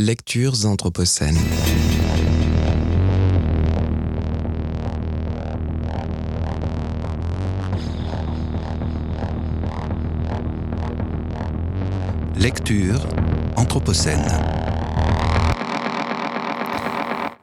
Lectures 0.00 0.64
anthropocènes. 0.64 1.36
Lecture 12.36 13.08
anthropocène. 13.56 14.57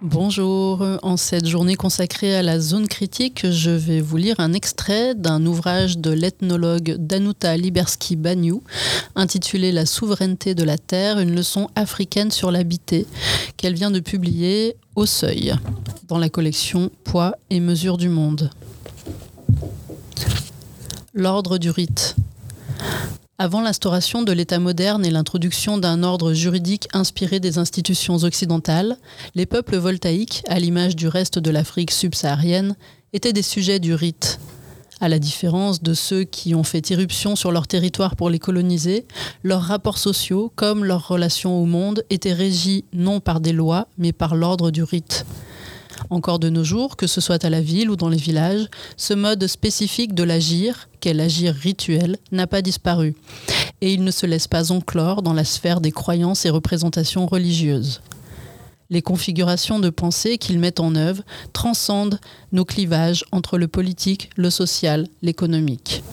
Bonjour, 0.08 0.86
en 1.02 1.18
cette 1.18 1.48
journée 1.48 1.76
consacrée 1.76 2.36
à 2.36 2.44
la 2.44 2.60
zone 2.60 2.88
critique, 2.88 3.50
je 3.50 3.72
vais 3.72 4.02
vous 4.02 4.18
lire 4.18 4.40
un 4.40 4.54
extrait 4.54 5.16
d'un 5.16 5.44
ouvrage 5.48 5.98
de 5.98 6.12
l'ethnologue 6.12 6.98
Danuta 7.00 7.58
Liberski-Banyou 7.58 8.62
intitulé 9.16 9.72
La 9.72 9.88
souveraineté 9.88 10.54
de 10.54 10.64
la 10.64 10.78
Terre, 10.78 11.18
une 11.18 11.34
leçon 11.34 11.72
africaine 11.76 12.30
sur 12.30 12.52
l'habité, 12.52 13.08
qu'elle 13.58 13.74
vient 13.74 13.90
de 13.90 14.00
publier 14.00 14.76
au 14.96 15.08
Seuil, 15.08 15.56
dans 16.08 16.20
la 16.20 16.30
collection 16.30 16.92
Poids 17.04 17.36
et 17.50 17.60
mesures 17.60 17.98
du 17.98 18.10
monde. 18.10 18.52
L'ordre 21.16 21.58
du 21.58 21.72
rite. 21.72 22.16
Avant 23.38 23.60
l'instauration 23.60 24.24
de 24.24 24.32
l'État 24.32 24.60
moderne 24.60 25.06
et 25.06 25.12
l'introduction 25.12 25.78
d'un 25.78 26.04
ordre 26.04 26.32
juridique 26.32 26.88
inspiré 26.94 27.42
des 27.42 27.58
institutions 27.58 28.16
occidentales, 28.16 28.96
les 29.36 29.46
peuples 29.46 29.76
voltaïques, 29.76 30.42
à 30.48 30.58
l'image 30.58 30.96
du 30.96 31.10
reste 31.10 31.38
de 31.38 31.52
l'Afrique 31.52 31.92
subsaharienne, 31.92 32.78
étaient 33.12 33.34
des 33.34 33.42
sujets 33.42 33.80
du 33.80 33.94
rite. 33.94 34.40
À 35.02 35.10
la 35.10 35.20
différence 35.20 35.84
de 35.84 35.94
ceux 35.94 36.24
qui 36.24 36.56
ont 36.56 36.64
fait 36.64 36.90
irruption 36.92 37.36
sur 37.36 37.52
leur 37.52 37.68
territoire 37.68 38.16
pour 38.16 38.30
les 38.30 38.40
coloniser, 38.40 39.06
leurs 39.44 39.64
rapports 39.64 39.98
sociaux, 39.98 40.54
comme 40.56 40.86
leurs 40.86 41.06
relations 41.06 41.62
au 41.62 41.66
monde, 41.66 42.06
étaient 42.10 42.32
régis 42.32 42.84
non 42.94 43.20
par 43.20 43.42
des 43.42 43.52
lois, 43.52 43.90
mais 43.98 44.14
par 44.14 44.36
l'ordre 44.36 44.72
du 44.72 44.82
rite. 44.82 45.26
Encore 46.10 46.40
de 46.40 46.50
nos 46.50 46.64
jours, 46.64 46.98
que 46.98 47.08
ce 47.08 47.22
soit 47.22 47.44
à 47.44 47.50
la 47.50 47.62
ville 47.62 47.90
ou 47.90 47.96
dans 47.96 48.10
les 48.10 48.18
villages, 48.18 48.68
ce 48.98 49.14
mode 49.14 49.48
spécifique 49.48 50.14
de 50.14 50.24
l'agir, 50.24 50.90
qu'est 51.00 51.14
l'agir 51.14 51.54
rituel, 51.54 52.18
n'a 52.32 52.48
pas 52.48 52.62
disparu. 52.62 53.16
Et 53.82 53.94
il 53.94 54.04
ne 54.04 54.12
se 54.12 54.26
laisse 54.26 54.48
pas 54.48 54.72
enclore 54.72 55.22
dans 55.22 55.34
la 55.34 55.44
sphère 55.44 55.82
des 55.82 55.92
croyances 55.92 56.46
et 56.46 56.50
représentations 56.50 57.26
religieuses. 57.26 58.02
Les 58.92 59.02
configurations 59.02 59.80
de 59.80 59.90
pensée 59.90 60.38
qu'il 60.38 60.60
met 60.60 60.80
en 60.80 60.96
œuvre 60.96 61.24
transcendent 61.54 62.20
nos 62.52 62.66
clivages 62.66 63.26
entre 63.32 63.58
le 63.58 63.68
politique, 63.68 64.30
le 64.36 64.52
social, 64.52 65.08
l'économique. 65.24 66.04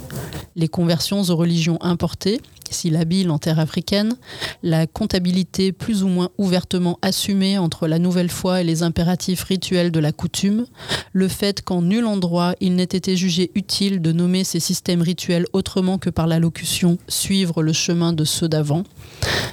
Les 0.56 0.68
conversions 0.68 1.20
aux 1.20 1.36
religions 1.36 1.78
importées, 1.82 2.40
si 2.72 2.94
habile 2.96 3.30
en 3.30 3.38
terre 3.38 3.58
africaine, 3.58 4.16
la 4.62 4.86
comptabilité 4.86 5.72
plus 5.72 6.02
ou 6.02 6.08
moins 6.08 6.30
ouvertement 6.38 6.98
assumée 7.02 7.58
entre 7.58 7.86
la 7.86 7.98
nouvelle 7.98 8.30
foi 8.30 8.60
et 8.60 8.64
les 8.64 8.82
impératifs 8.82 9.42
rituels 9.44 9.92
de 9.92 10.00
la 10.00 10.12
coutume, 10.12 10.66
le 11.12 11.28
fait 11.28 11.62
qu'en 11.62 11.82
nul 11.82 12.06
endroit 12.06 12.54
il 12.60 12.74
n'ait 12.76 12.84
été 12.84 13.16
jugé 13.16 13.50
utile 13.54 14.00
de 14.00 14.12
nommer 14.12 14.44
ces 14.44 14.60
systèmes 14.60 15.02
rituels 15.02 15.46
autrement 15.52 15.98
que 15.98 16.10
par 16.10 16.26
l'allocution 16.26 16.98
suivre 17.08 17.62
le 17.62 17.72
chemin 17.72 18.12
de 18.12 18.24
ceux 18.24 18.48
d'avant, 18.48 18.84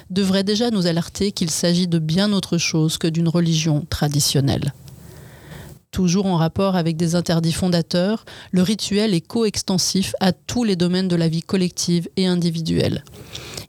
devrait 0.09 0.43
déjà 0.43 0.71
nous 0.71 0.87
alerter 0.87 1.31
qu'il 1.31 1.49
s'agit 1.49 1.87
de 1.87 1.99
bien 1.99 2.33
autre 2.33 2.57
chose 2.57 2.97
que 2.97 3.07
d'une 3.07 3.29
religion 3.29 3.85
traditionnelle. 3.89 4.73
Toujours 5.91 6.27
en 6.27 6.37
rapport 6.37 6.75
avec 6.75 6.97
des 6.97 7.15
interdits 7.15 7.51
fondateurs, 7.51 8.25
le 8.51 8.61
rituel 8.61 9.15
est 9.15 9.25
coextensif 9.25 10.13
à 10.19 10.33
tous 10.33 10.63
les 10.63 10.75
domaines 10.75 11.07
de 11.07 11.15
la 11.15 11.27
vie 11.27 11.41
collective 11.41 12.07
et 12.15 12.27
individuelle. 12.27 13.03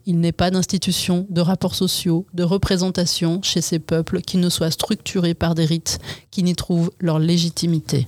Il 0.06 0.20
n'est 0.20 0.32
pas 0.32 0.50
d'institution, 0.50 1.26
de 1.30 1.40
rapports 1.40 1.74
sociaux, 1.74 2.26
de 2.34 2.42
représentation 2.42 3.40
chez 3.42 3.62
ces 3.62 3.78
peuples 3.78 4.20
qui 4.20 4.36
ne 4.36 4.50
soient 4.50 4.70
structurés 4.70 5.34
par 5.34 5.54
des 5.54 5.64
rites 5.64 5.98
qui 6.30 6.42
n'y 6.42 6.54
trouvent 6.54 6.90
leur 7.00 7.18
légitimité. 7.18 8.06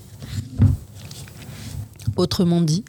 Autrement 2.17 2.61
dit, 2.61 2.85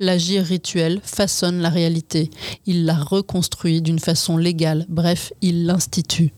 l'agir 0.00 0.44
rituel 0.44 1.00
façonne 1.02 1.60
la 1.60 1.68
réalité, 1.68 2.30
il 2.64 2.86
la 2.86 2.96
reconstruit 2.96 3.82
d'une 3.82 3.98
façon 3.98 4.38
légale, 4.38 4.86
bref, 4.88 5.32
il 5.42 5.66
l'institue. 5.66 6.32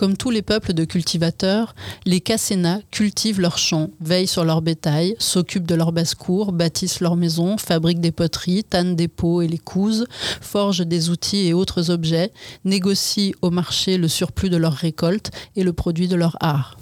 Comme 0.00 0.16
tous 0.16 0.30
les 0.30 0.40
peuples 0.40 0.72
de 0.72 0.86
cultivateurs, 0.86 1.74
les 2.06 2.22
Kasséna 2.22 2.80
cultivent 2.90 3.38
leurs 3.38 3.58
champs, 3.58 3.90
veillent 4.00 4.26
sur 4.26 4.46
leur 4.46 4.62
bétail, 4.62 5.14
s'occupent 5.18 5.66
de 5.66 5.74
leurs 5.74 5.92
basses-cours, 5.92 6.52
bâtissent 6.52 7.00
leurs 7.00 7.16
maisons, 7.16 7.58
fabriquent 7.58 8.00
des 8.00 8.10
poteries, 8.10 8.64
tannent 8.64 8.96
des 8.96 9.08
pots 9.08 9.42
et 9.42 9.46
les 9.46 9.58
cousent, 9.58 10.06
forgent 10.40 10.86
des 10.86 11.10
outils 11.10 11.48
et 11.48 11.52
autres 11.52 11.90
objets, 11.90 12.32
négocient 12.64 13.34
au 13.42 13.50
marché 13.50 13.98
le 13.98 14.08
surplus 14.08 14.48
de 14.48 14.56
leurs 14.56 14.72
récoltes 14.72 15.32
et 15.54 15.64
le 15.64 15.74
produit 15.74 16.08
de 16.08 16.16
leur 16.16 16.38
art. 16.40 16.78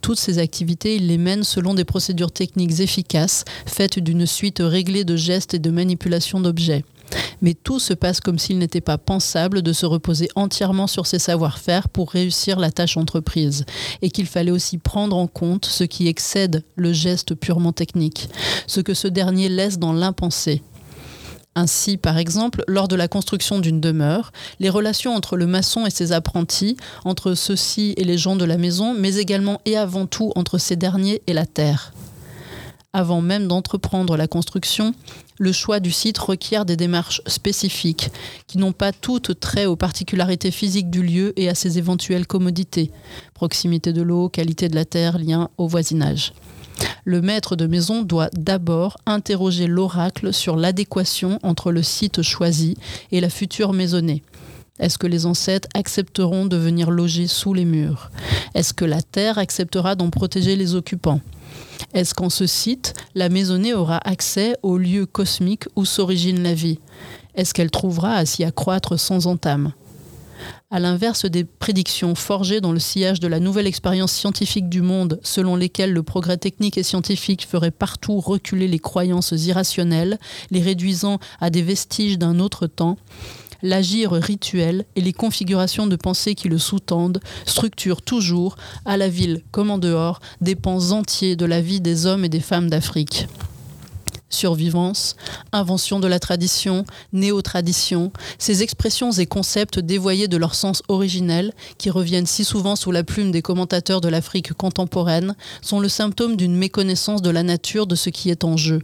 Toutes 0.00 0.18
ces 0.18 0.38
activités, 0.38 0.96
ils 0.96 1.06
les 1.06 1.18
mènent 1.18 1.44
selon 1.44 1.74
des 1.74 1.84
procédures 1.84 2.32
techniques 2.32 2.80
efficaces, 2.80 3.44
faites 3.66 3.98
d'une 3.98 4.24
suite 4.24 4.62
réglée 4.64 5.04
de 5.04 5.16
gestes 5.16 5.52
et 5.52 5.58
de 5.58 5.68
manipulations 5.68 6.40
d'objets 6.40 6.82
mais 7.42 7.54
tout 7.54 7.78
se 7.78 7.94
passe 7.94 8.20
comme 8.20 8.38
s'il 8.38 8.58
n'était 8.58 8.80
pas 8.80 8.98
pensable 8.98 9.62
de 9.62 9.72
se 9.72 9.86
reposer 9.86 10.28
entièrement 10.34 10.86
sur 10.86 11.06
ses 11.06 11.18
savoir-faire 11.18 11.88
pour 11.88 12.10
réussir 12.10 12.58
la 12.58 12.70
tâche 12.70 12.96
entreprise, 12.96 13.64
et 14.02 14.10
qu'il 14.10 14.26
fallait 14.26 14.50
aussi 14.50 14.78
prendre 14.78 15.16
en 15.16 15.26
compte 15.26 15.66
ce 15.66 15.84
qui 15.84 16.08
excède 16.08 16.64
le 16.76 16.92
geste 16.92 17.34
purement 17.34 17.72
technique, 17.72 18.28
ce 18.66 18.80
que 18.80 18.94
ce 18.94 19.08
dernier 19.08 19.48
laisse 19.48 19.78
dans 19.78 19.92
l'impensé. 19.92 20.62
Ainsi, 21.54 21.96
par 21.96 22.18
exemple, 22.18 22.62
lors 22.68 22.86
de 22.86 22.94
la 22.94 23.08
construction 23.08 23.58
d'une 23.58 23.80
demeure, 23.80 24.30
les 24.60 24.70
relations 24.70 25.16
entre 25.16 25.36
le 25.36 25.46
maçon 25.46 25.86
et 25.86 25.90
ses 25.90 26.12
apprentis, 26.12 26.76
entre 27.04 27.34
ceux-ci 27.34 27.94
et 27.96 28.04
les 28.04 28.16
gens 28.16 28.36
de 28.36 28.44
la 28.44 28.56
maison, 28.56 28.94
mais 28.96 29.16
également 29.16 29.60
et 29.64 29.76
avant 29.76 30.06
tout 30.06 30.32
entre 30.36 30.58
ces 30.58 30.76
derniers 30.76 31.20
et 31.26 31.32
la 31.32 31.46
terre. 31.46 31.92
Avant 32.94 33.20
même 33.20 33.48
d'entreprendre 33.48 34.16
la 34.16 34.26
construction, 34.26 34.94
le 35.38 35.52
choix 35.52 35.78
du 35.78 35.90
site 35.90 36.16
requiert 36.16 36.64
des 36.64 36.76
démarches 36.76 37.20
spécifiques 37.26 38.10
qui 38.46 38.56
n'ont 38.56 38.72
pas 38.72 38.92
toutes 38.92 39.38
trait 39.40 39.66
aux 39.66 39.76
particularités 39.76 40.50
physiques 40.50 40.88
du 40.88 41.02
lieu 41.02 41.38
et 41.38 41.50
à 41.50 41.54
ses 41.54 41.76
éventuelles 41.76 42.26
commodités, 42.26 42.90
proximité 43.34 43.92
de 43.92 44.00
l'eau, 44.00 44.30
qualité 44.30 44.70
de 44.70 44.74
la 44.74 44.86
terre, 44.86 45.18
lien 45.18 45.50
au 45.58 45.68
voisinage. 45.68 46.32
Le 47.04 47.20
maître 47.20 47.56
de 47.56 47.66
maison 47.66 48.00
doit 48.00 48.30
d'abord 48.32 48.96
interroger 49.04 49.66
l'oracle 49.66 50.32
sur 50.32 50.56
l'adéquation 50.56 51.38
entre 51.42 51.72
le 51.72 51.82
site 51.82 52.22
choisi 52.22 52.74
et 53.12 53.20
la 53.20 53.28
future 53.28 53.74
maisonnée. 53.74 54.22
Est-ce 54.78 54.96
que 54.96 55.06
les 55.06 55.26
ancêtres 55.26 55.68
accepteront 55.74 56.46
de 56.46 56.56
venir 56.56 56.90
loger 56.90 57.26
sous 57.26 57.52
les 57.52 57.66
murs? 57.66 58.10
Est-ce 58.54 58.72
que 58.72 58.86
la 58.86 59.02
terre 59.02 59.36
acceptera 59.36 59.94
d'en 59.94 60.08
protéger 60.08 60.56
les 60.56 60.74
occupants? 60.74 61.20
Est-ce 61.94 62.14
qu'en 62.14 62.30
ce 62.30 62.46
site, 62.46 62.94
la 63.14 63.28
maisonnée 63.28 63.74
aura 63.74 63.98
accès 64.06 64.56
au 64.62 64.76
lieu 64.76 65.06
cosmique 65.06 65.64
où 65.74 65.84
s'origine 65.84 66.42
la 66.42 66.54
vie? 66.54 66.78
Est-ce 67.34 67.54
qu'elle 67.54 67.70
trouvera 67.70 68.14
à 68.14 68.26
s'y 68.26 68.44
accroître 68.44 68.98
sans 68.98 69.26
entame? 69.26 69.72
À 70.70 70.80
l'inverse 70.80 71.24
des 71.24 71.44
prédictions 71.44 72.14
forgées 72.14 72.60
dans 72.60 72.72
le 72.72 72.78
sillage 72.78 73.20
de 73.20 73.26
la 73.26 73.40
nouvelle 73.40 73.66
expérience 73.66 74.12
scientifique 74.12 74.68
du 74.68 74.82
monde, 74.82 75.18
selon 75.22 75.56
lesquelles 75.56 75.92
le 75.92 76.02
progrès 76.02 76.36
technique 76.36 76.76
et 76.76 76.82
scientifique 76.82 77.46
ferait 77.46 77.70
partout 77.70 78.20
reculer 78.20 78.68
les 78.68 78.78
croyances 78.78 79.32
irrationnelles, 79.32 80.18
les 80.50 80.60
réduisant 80.60 81.18
à 81.40 81.48
des 81.48 81.62
vestiges 81.62 82.18
d'un 82.18 82.38
autre 82.38 82.66
temps, 82.66 82.98
l'agir 83.62 84.12
rituel 84.12 84.84
et 84.96 85.00
les 85.00 85.12
configurations 85.12 85.86
de 85.86 85.96
pensée 85.96 86.34
qui 86.34 86.48
le 86.48 86.58
sous-tendent 86.58 87.20
structurent 87.46 88.02
toujours, 88.02 88.56
à 88.84 88.96
la 88.96 89.08
ville 89.08 89.42
comme 89.50 89.70
en 89.70 89.78
dehors, 89.78 90.20
des 90.40 90.54
pans 90.54 90.90
entiers 90.90 91.36
de 91.36 91.46
la 91.46 91.60
vie 91.60 91.80
des 91.80 92.06
hommes 92.06 92.24
et 92.24 92.28
des 92.28 92.40
femmes 92.40 92.70
d'Afrique 92.70 93.26
survivance, 94.30 95.16
invention 95.52 96.00
de 96.00 96.06
la 96.06 96.18
tradition, 96.18 96.84
néo-tradition, 97.12 98.12
ces 98.38 98.62
expressions 98.62 99.10
et 99.12 99.26
concepts 99.26 99.78
dévoyés 99.78 100.28
de 100.28 100.36
leur 100.36 100.54
sens 100.54 100.82
originel, 100.88 101.52
qui 101.78 101.90
reviennent 101.90 102.26
si 102.26 102.44
souvent 102.44 102.76
sous 102.76 102.92
la 102.92 103.04
plume 103.04 103.30
des 103.30 103.42
commentateurs 103.42 104.00
de 104.00 104.08
l'Afrique 104.08 104.52
contemporaine, 104.52 105.34
sont 105.62 105.80
le 105.80 105.88
symptôme 105.88 106.36
d'une 106.36 106.56
méconnaissance 106.56 107.22
de 107.22 107.30
la 107.30 107.42
nature 107.42 107.86
de 107.86 107.94
ce 107.94 108.10
qui 108.10 108.30
est 108.30 108.44
en 108.44 108.56
jeu. 108.56 108.82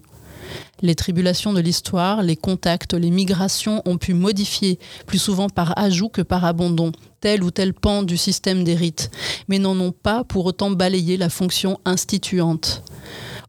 Les 0.82 0.94
tribulations 0.94 1.52
de 1.52 1.60
l'histoire, 1.60 2.22
les 2.22 2.36
contacts, 2.36 2.94
les 2.94 3.10
migrations 3.10 3.82
ont 3.84 3.98
pu 3.98 4.14
modifier, 4.14 4.78
plus 5.06 5.18
souvent 5.18 5.48
par 5.48 5.78
ajout 5.78 6.08
que 6.08 6.22
par 6.22 6.44
abandon, 6.44 6.92
tel 7.20 7.42
ou 7.42 7.50
tel 7.50 7.72
pan 7.74 8.02
du 8.02 8.16
système 8.16 8.64
des 8.64 8.74
rites, 8.74 9.10
mais 9.48 9.58
n'en 9.58 9.78
ont 9.80 9.92
pas 9.92 10.24
pour 10.24 10.46
autant 10.46 10.70
balayé 10.70 11.16
la 11.16 11.30
fonction 11.30 11.78
instituante. 11.84 12.82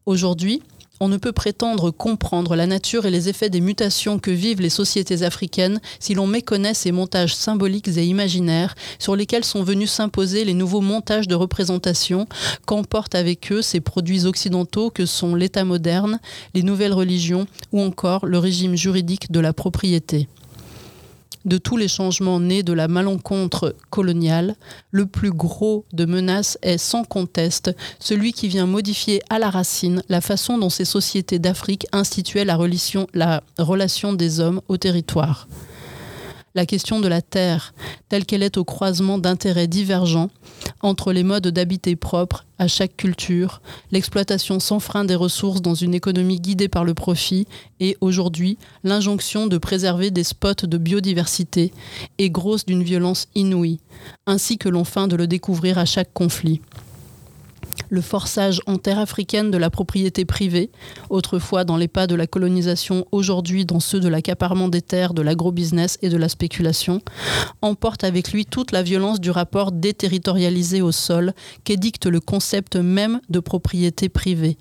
Aujourd'hui, 0.05 0.61
on 0.99 1.07
ne 1.07 1.17
peut 1.17 1.31
prétendre 1.31 1.91
comprendre 1.91 2.55
la 2.55 2.67
nature 2.67 3.05
et 3.05 3.11
les 3.11 3.29
effets 3.29 3.49
des 3.49 3.61
mutations 3.61 4.19
que 4.19 4.31
vivent 4.31 4.61
les 4.61 4.69
sociétés 4.69 5.23
africaines 5.23 5.79
si 5.99 6.13
l'on 6.13 6.27
méconnaît 6.27 6.73
ces 6.73 6.91
montages 6.91 7.35
symboliques 7.35 7.87
et 7.87 8.05
imaginaires 8.05 8.75
sur 8.99 9.15
lesquels 9.15 9.43
sont 9.43 9.63
venus 9.63 9.91
s'imposer 9.91 10.45
les 10.45 10.53
nouveaux 10.53 10.81
montages 10.81 11.27
de 11.27 11.35
représentation 11.35 12.27
qu'emportent 12.65 13.15
avec 13.15 13.51
eux 13.51 13.61
ces 13.61 13.81
produits 13.81 14.25
occidentaux 14.25 14.89
que 14.89 15.05
sont 15.05 15.35
l'État 15.35 15.65
moderne, 15.65 16.19
les 16.53 16.63
nouvelles 16.63 16.93
religions 16.93 17.47
ou 17.71 17.81
encore 17.81 18.25
le 18.25 18.37
régime 18.37 18.75
juridique 18.75 19.31
de 19.31 19.39
la 19.39 19.53
propriété. 19.53 20.27
De 21.45 21.59
tous 21.59 21.77
les 21.77 21.87
changements 21.87 22.39
nés 22.39 22.63
de 22.63 22.73
la 22.73 22.87
malencontre 22.87 23.75
coloniale, 23.91 24.55
le 24.89 25.05
plus 25.05 25.31
gros 25.31 25.85
de 25.93 26.05
menaces 26.05 26.57
est 26.63 26.79
sans 26.79 27.03
conteste 27.03 27.75
celui 27.99 28.33
qui 28.33 28.47
vient 28.47 28.65
modifier 28.65 29.21
à 29.29 29.37
la 29.37 29.51
racine 29.51 30.01
la 30.09 30.21
façon 30.21 30.57
dont 30.57 30.71
ces 30.71 30.85
sociétés 30.85 31.37
d'Afrique 31.37 31.85
instituaient 31.91 32.45
la 32.45 32.55
relation, 32.55 33.05
la 33.13 33.43
relation 33.59 34.13
des 34.13 34.39
hommes 34.39 34.61
au 34.67 34.77
territoire 34.77 35.47
la 36.55 36.65
question 36.65 37.01
de 37.01 37.07
la 37.07 37.21
terre, 37.21 37.73
telle 38.09 38.25
qu'elle 38.25 38.41
est 38.41 38.57
au 38.57 38.63
croisement 38.63 39.17
d'intérêts 39.17 39.67
divergents 39.67 40.29
entre 40.81 41.11
les 41.11 41.23
modes 41.23 41.49
d'habiter 41.49 41.95
propres 41.97 42.45
à 42.57 42.67
chaque 42.67 42.95
culture, 42.95 43.61
l'exploitation 43.91 44.61
sans 44.61 44.79
frein 44.79 45.03
des 45.03 45.15
ressources 45.15 45.61
dans 45.61 45.75
une 45.75 45.93
économie 45.93 46.39
guidée 46.39 46.69
par 46.69 46.85
le 46.85 46.93
profit 46.93 47.47
et 47.81 47.97
aujourd'hui 47.99 48.57
l'injonction 48.85 49.47
de 49.47 49.57
préserver 49.57 50.11
des 50.11 50.23
spots 50.23 50.65
de 50.65 50.77
biodiversité 50.77 51.73
est 52.17 52.29
grosse 52.29 52.65
d'une 52.65 52.83
violence 52.83 53.27
inouïe, 53.35 53.81
ainsi 54.25 54.57
que 54.57 54.69
l'on 54.69 54.85
feint 54.85 55.09
de 55.09 55.17
le 55.17 55.27
découvrir 55.27 55.77
à 55.77 55.85
chaque 55.85 56.13
conflit 56.13 56.61
le 57.89 58.01
forçage 58.01 58.61
en 58.65 58.77
terre 58.77 58.99
africaine 58.99 59.51
de 59.51 59.57
la 59.57 59.69
propriété 59.69 60.25
privée, 60.25 60.71
autrefois 61.09 61.63
dans 61.63 61.77
les 61.77 61.87
pas 61.87 62.07
de 62.07 62.15
la 62.15 62.27
colonisation, 62.27 63.05
aujourd'hui 63.11 63.65
dans 63.65 63.79
ceux 63.79 63.99
de 63.99 64.07
l'accaparement 64.07 64.69
des 64.69 64.81
terres, 64.81 65.13
de 65.13 65.21
l'agrobusiness 65.21 65.97
et 66.01 66.09
de 66.09 66.17
la 66.17 66.29
spéculation, 66.29 67.01
emporte 67.61 68.03
avec 68.03 68.31
lui 68.31 68.45
toute 68.45 68.71
la 68.71 68.83
violence 68.83 69.19
du 69.19 69.31
rapport 69.31 69.71
déterritorialisé 69.71 70.81
au 70.81 70.91
sol 70.91 71.33
qu'édicte 71.63 72.05
le 72.05 72.19
concept 72.19 72.75
même 72.75 73.19
de 73.29 73.39
propriété 73.39 74.09
privée 74.09 74.57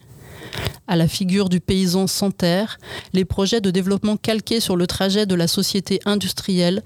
à 0.86 0.96
la 0.96 1.08
figure 1.08 1.48
du 1.48 1.60
paysan 1.60 2.06
sans 2.06 2.30
terre, 2.30 2.78
les 3.12 3.24
projets 3.24 3.60
de 3.60 3.70
développement 3.70 4.16
calqués 4.16 4.60
sur 4.60 4.76
le 4.76 4.86
trajet 4.86 5.26
de 5.26 5.34
la 5.34 5.48
société 5.48 6.00
industrielle 6.04 6.82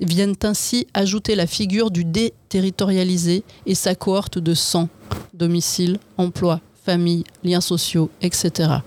viennent 0.00 0.36
ainsi 0.42 0.86
ajouter 0.94 1.34
la 1.34 1.46
figure 1.46 1.90
du 1.90 2.04
déterritorialisé 2.04 3.44
et 3.66 3.74
sa 3.74 3.94
cohorte 3.94 4.38
de 4.38 4.54
sang, 4.54 4.88
domicile, 5.34 5.98
emploi, 6.16 6.60
famille, 6.84 7.24
liens 7.44 7.60
sociaux, 7.60 8.10
etc. 8.22 8.80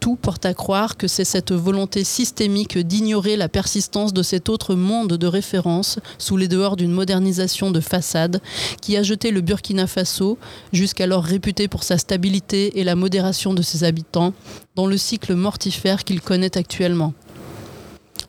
Tout 0.00 0.16
porte 0.16 0.46
à 0.46 0.54
croire 0.54 0.96
que 0.96 1.08
c'est 1.08 1.24
cette 1.24 1.52
volonté 1.52 2.04
systémique 2.04 2.78
d'ignorer 2.78 3.36
la 3.36 3.48
persistance 3.48 4.12
de 4.12 4.22
cet 4.22 4.48
autre 4.48 4.74
monde 4.74 5.14
de 5.14 5.26
référence 5.26 5.98
sous 6.18 6.36
les 6.36 6.48
dehors 6.48 6.76
d'une 6.76 6.92
modernisation 6.92 7.70
de 7.70 7.80
façade 7.80 8.40
qui 8.80 8.96
a 8.96 9.02
jeté 9.02 9.30
le 9.30 9.40
Burkina 9.40 9.86
Faso, 9.86 10.38
jusqu'alors 10.72 11.24
réputé 11.24 11.68
pour 11.68 11.82
sa 11.82 11.98
stabilité 11.98 12.78
et 12.78 12.84
la 12.84 12.96
modération 12.96 13.54
de 13.54 13.62
ses 13.62 13.84
habitants, 13.84 14.32
dans 14.74 14.86
le 14.86 14.96
cycle 14.96 15.34
mortifère 15.34 16.04
qu'il 16.04 16.20
connaît 16.20 16.56
actuellement 16.56 17.12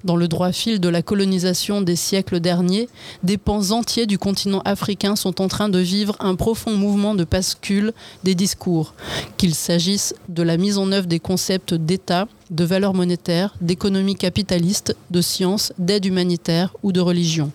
dans 0.03 0.15
le 0.15 0.27
droit 0.27 0.51
fil 0.51 0.80
de 0.80 0.89
la 0.89 1.01
colonisation 1.01 1.81
des 1.81 1.95
siècles 1.95 2.39
derniers, 2.39 2.89
des 3.24 3.38
pans 3.38 3.71
entiers 3.71 4.06
du 4.06 4.18
continent 4.18 4.62
africain 4.65 5.15
sont 5.15 5.42
en 5.42 5.48
train 5.48 5.69
de 5.69 5.80
vivre 5.80 6.15
un 6.19 6.36
profond 6.36 6.75
mouvement 6.75 7.15
de 7.15 7.24
bascule 7.24 7.94
des 8.24 8.36
discours, 8.36 8.94
qu'il 9.38 9.56
s'agisse 9.56 10.13
de 10.30 10.44
la 10.44 10.57
mise 10.57 10.77
en 10.77 10.92
œuvre 10.92 11.07
des 11.07 11.19
concepts 11.19 11.74
d'État, 11.74 12.27
de 12.50 12.63
valeurs 12.63 12.94
monétaires, 12.94 13.53
d'économie 13.62 14.15
capitaliste, 14.15 14.95
de 15.09 15.21
science, 15.21 15.74
d'aide 15.77 16.06
humanitaire 16.06 16.75
ou 16.83 16.92
de 16.92 17.00
religion. 17.00 17.51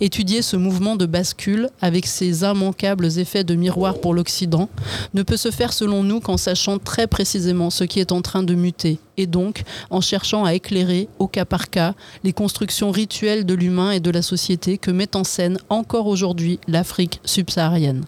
Étudier 0.00 0.42
ce 0.42 0.56
mouvement 0.56 0.96
de 0.96 1.06
bascule 1.06 1.68
avec 1.80 2.06
ses 2.06 2.42
immanquables 2.42 3.18
effets 3.18 3.44
de 3.44 3.54
miroir 3.54 4.00
pour 4.00 4.14
l'Occident 4.14 4.68
ne 5.14 5.22
peut 5.22 5.36
se 5.36 5.50
faire 5.50 5.72
selon 5.72 6.02
nous 6.02 6.20
qu'en 6.20 6.36
sachant 6.36 6.78
très 6.78 7.06
précisément 7.06 7.70
ce 7.70 7.84
qui 7.84 8.00
est 8.00 8.12
en 8.12 8.22
train 8.22 8.42
de 8.42 8.54
muter 8.54 8.98
et 9.16 9.26
donc 9.26 9.62
en 9.90 10.00
cherchant 10.00 10.44
à 10.44 10.54
éclairer 10.54 11.08
au 11.18 11.26
cas 11.28 11.44
par 11.44 11.70
cas 11.70 11.94
les 12.24 12.32
constructions 12.32 12.90
rituelles 12.90 13.44
de 13.44 13.54
l'humain 13.54 13.90
et 13.90 14.00
de 14.00 14.10
la 14.10 14.22
société 14.22 14.78
que 14.78 14.90
met 14.90 15.16
en 15.16 15.24
scène 15.24 15.58
encore 15.68 16.06
aujourd'hui 16.06 16.58
l'Afrique 16.68 17.20
subsaharienne 17.24 18.04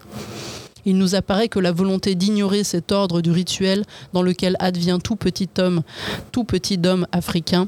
il 0.86 0.98
nous 0.98 1.14
apparaît 1.14 1.48
que 1.48 1.58
la 1.58 1.72
volonté 1.72 2.14
d'ignorer 2.14 2.64
cet 2.64 2.92
ordre 2.92 3.20
du 3.20 3.30
rituel 3.30 3.84
dans 4.12 4.22
lequel 4.22 4.56
advient 4.58 4.98
tout 5.02 5.16
petit 5.16 5.48
homme, 5.58 5.82
tout 6.32 6.44
petit 6.44 6.78
homme 6.84 7.06
africain, 7.12 7.66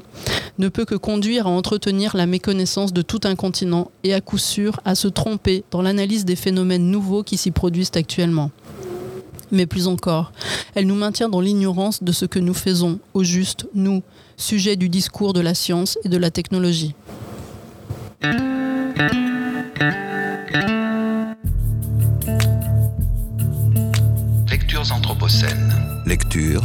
ne 0.57 0.69
peut 0.69 0.85
que 0.85 0.95
conduire 0.95 1.47
à 1.47 1.51
entretenir 1.51 2.15
la 2.15 2.25
méconnaissance 2.25 2.93
de 2.93 3.01
tout 3.01 3.21
un 3.23 3.35
continent 3.35 3.91
et 4.03 4.13
à 4.13 4.21
coup 4.21 4.37
sûr 4.37 4.79
à 4.85 4.95
se 4.95 5.07
tromper 5.07 5.63
dans 5.71 5.81
l'analyse 5.81 6.25
des 6.25 6.35
phénomènes 6.35 6.89
nouveaux 6.89 7.23
qui 7.23 7.37
s'y 7.37 7.51
produisent 7.51 7.91
actuellement. 7.95 8.51
Mais 9.51 9.65
plus 9.65 9.87
encore, 9.87 10.33
elle 10.75 10.87
nous 10.87 10.95
maintient 10.95 11.29
dans 11.29 11.39
l'ignorance 11.39 12.03
de 12.03 12.11
ce 12.11 12.25
que 12.25 12.39
nous 12.39 12.53
faisons, 12.53 12.99
au 13.13 13.23
juste, 13.23 13.67
nous, 13.73 14.03
sujet 14.35 14.75
du 14.75 14.89
discours 14.89 15.33
de 15.33 15.39
la 15.39 15.53
science 15.53 15.97
et 16.03 16.09
de 16.09 16.17
la 16.17 16.31
technologie. 16.31 16.93
Anthropocène. 24.77 25.73
Lecture 26.05 26.61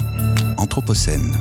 Anthropocène. 0.59 1.33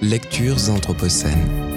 Lectures 0.00 0.70
Anthropocènes. 0.70 1.73